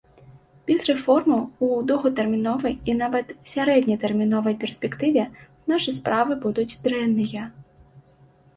[0.67, 5.23] Без рэформаў у доўгатэрміновай і нават сярэднетэрміновай перспектыве
[5.75, 7.41] нашы справы будуць дрэнныя.